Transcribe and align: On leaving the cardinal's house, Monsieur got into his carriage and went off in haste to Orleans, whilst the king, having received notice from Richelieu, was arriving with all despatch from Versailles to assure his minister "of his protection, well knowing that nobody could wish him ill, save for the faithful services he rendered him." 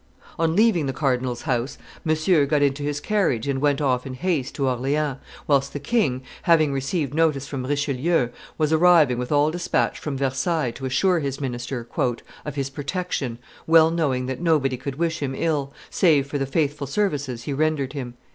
On 0.39 0.55
leaving 0.55 0.87
the 0.87 0.93
cardinal's 0.93 1.43
house, 1.43 1.77
Monsieur 2.03 2.47
got 2.47 2.63
into 2.63 2.81
his 2.81 2.99
carriage 2.99 3.47
and 3.47 3.61
went 3.61 3.79
off 3.79 4.03
in 4.03 4.15
haste 4.15 4.55
to 4.55 4.67
Orleans, 4.67 5.17
whilst 5.45 5.73
the 5.73 5.79
king, 5.79 6.23
having 6.41 6.73
received 6.73 7.13
notice 7.13 7.47
from 7.47 7.67
Richelieu, 7.67 8.29
was 8.57 8.73
arriving 8.73 9.19
with 9.19 9.31
all 9.31 9.51
despatch 9.51 9.99
from 9.99 10.17
Versailles 10.17 10.71
to 10.71 10.85
assure 10.87 11.19
his 11.19 11.39
minister 11.39 11.87
"of 12.45 12.55
his 12.55 12.71
protection, 12.71 13.37
well 13.67 13.91
knowing 13.91 14.25
that 14.25 14.41
nobody 14.41 14.75
could 14.75 14.95
wish 14.95 15.19
him 15.21 15.35
ill, 15.37 15.71
save 15.91 16.25
for 16.25 16.39
the 16.39 16.47
faithful 16.47 16.87
services 16.87 17.43
he 17.43 17.53
rendered 17.53 17.93
him." 17.93 18.15